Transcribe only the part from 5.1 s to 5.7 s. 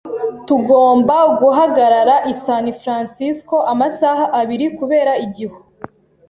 igihu.